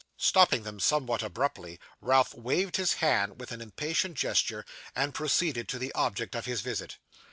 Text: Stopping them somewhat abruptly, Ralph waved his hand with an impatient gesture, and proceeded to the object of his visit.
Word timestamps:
Stopping 0.17 0.63
them 0.63 0.79
somewhat 0.79 1.21
abruptly, 1.21 1.79
Ralph 2.01 2.33
waved 2.33 2.77
his 2.77 2.93
hand 2.93 3.39
with 3.39 3.51
an 3.51 3.61
impatient 3.61 4.17
gesture, 4.17 4.65
and 4.95 5.13
proceeded 5.13 5.67
to 5.69 5.77
the 5.77 5.91
object 5.93 6.33
of 6.33 6.45
his 6.45 6.61
visit. 6.61 6.97